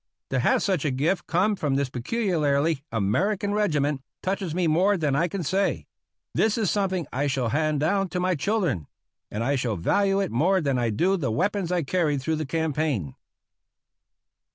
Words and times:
To 0.31 0.39
have 0.39 0.63
such 0.63 0.83
a 0.83 0.89
gift 0.89 1.27
come 1.27 1.55
from 1.55 1.75
this 1.75 1.91
peculiarly 1.91 2.83
American 2.91 3.53
regi 3.53 3.77
ment 3.77 4.01
touches 4.23 4.55
me 4.55 4.65
more 4.65 4.97
than 4.97 5.15
I 5.15 5.27
can 5.27 5.43
say. 5.43 5.85
This 6.33 6.57
is 6.57 6.71
something 6.71 7.05
I 7.13 7.27
shall 7.27 7.49
hand 7.49 7.81
down 7.81 8.09
to 8.09 8.19
my 8.19 8.33
children, 8.33 8.87
and 9.29 9.43
I 9.43 9.55
shall 9.55 9.75
value 9.77 10.19
it 10.19 10.31
more 10.31 10.59
than 10.59 10.79
I 10.79 10.89
do 10.89 11.17
the 11.17 11.29
weapons 11.29 11.71
I 11.71 11.83
carried 11.83 12.19
through 12.19 12.37
the 12.37 12.47
campaign. 12.47 13.13